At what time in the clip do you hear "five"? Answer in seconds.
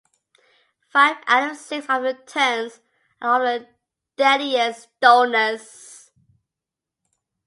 0.89-1.17